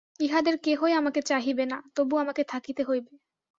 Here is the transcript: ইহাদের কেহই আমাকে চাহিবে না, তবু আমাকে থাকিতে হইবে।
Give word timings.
ইহাদের 0.19 0.55
কেহই 0.57 0.93
আমাকে 0.93 1.21
চাহিবে 1.21 1.65
না, 1.65 1.77
তবু 1.95 2.13
আমাকে 2.17 2.41
থাকিতে 2.43 2.81
হইবে। 2.83 3.13